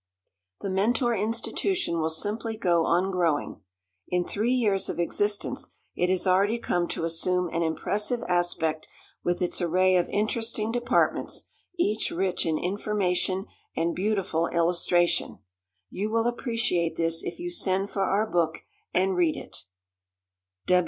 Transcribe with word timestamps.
The 0.61 0.69
Mentor 0.71 1.13
institution 1.15 1.99
will 1.99 2.09
simply 2.09 2.57
go 2.57 2.85
on 2.87 3.11
growing. 3.11 3.61
In 4.07 4.25
three 4.25 4.51
years 4.55 4.89
of 4.89 4.97
existence, 4.99 5.75
it 5.95 6.09
has 6.09 6.25
already 6.25 6.57
come 6.57 6.87
to 6.87 7.03
assume 7.03 7.49
an 7.49 7.61
impressive 7.61 8.23
aspect 8.23 8.87
with 9.23 9.43
its 9.43 9.61
array 9.61 9.95
of 9.97 10.09
interesting 10.09 10.71
departments, 10.71 11.43
each 11.77 12.09
rich 12.09 12.47
in 12.47 12.57
information 12.57 13.45
and 13.75 13.93
beautiful 13.95 14.47
illustration. 14.47 15.37
You 15.91 16.09
will 16.09 16.25
appreciate 16.25 16.95
this 16.95 17.21
if 17.23 17.37
you 17.37 17.51
send 17.51 17.91
for 17.91 18.01
our 18.01 18.25
book, 18.25 18.63
and 18.95 19.15
read 19.15 19.35
it. 19.37 19.65